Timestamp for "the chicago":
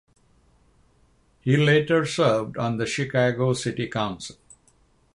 2.77-3.53